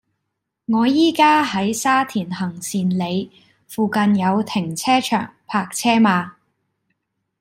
[0.65, 3.31] 我依家喺沙田行善里，
[3.67, 6.37] 附近有停車場泊車嗎